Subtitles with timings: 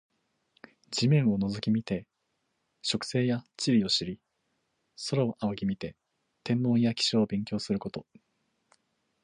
[0.89, 2.07] 地面を覗き見て
[2.81, 4.19] 植生や地理を知り、
[5.11, 5.95] 空を仰ぎ見て
[6.43, 8.07] 天文や気象を勉強すること。